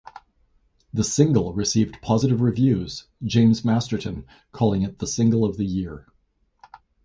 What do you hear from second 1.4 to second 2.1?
received